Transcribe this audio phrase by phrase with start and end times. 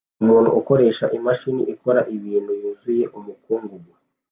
[0.21, 3.91] Umuntu ukoresha imashini ikora ibiti yuzuye umukungugu